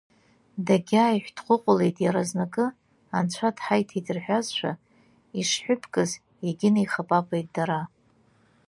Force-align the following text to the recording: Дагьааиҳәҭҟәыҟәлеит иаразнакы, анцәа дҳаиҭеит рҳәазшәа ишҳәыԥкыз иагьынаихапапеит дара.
Дагьааиҳәҭҟәыҟәлеит 0.65 1.97
иаразнакы, 2.01 2.65
анцәа 3.17 3.49
дҳаиҭеит 3.55 4.07
рҳәазшәа 4.15 4.71
ишҳәыԥкыз 5.39 6.11
иагьынаихапапеит 6.45 7.47
дара. 7.55 7.81